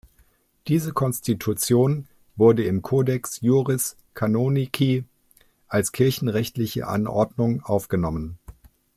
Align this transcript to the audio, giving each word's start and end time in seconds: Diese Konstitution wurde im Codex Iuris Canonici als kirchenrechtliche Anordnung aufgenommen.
Diese 0.67 0.93
Konstitution 0.93 2.07
wurde 2.35 2.63
im 2.65 2.81
Codex 2.81 3.39
Iuris 3.43 3.97
Canonici 4.15 5.05
als 5.67 5.91
kirchenrechtliche 5.91 6.87
Anordnung 6.87 7.61
aufgenommen. 7.63 8.39